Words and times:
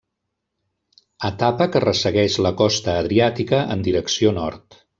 Etapa 1.29 1.67
que 1.75 1.81
ressegueix 1.85 2.37
la 2.47 2.53
costa 2.63 2.97
adriàtica 3.03 3.61
en 3.77 3.85
direcció 3.91 4.33
nord. 4.43 4.85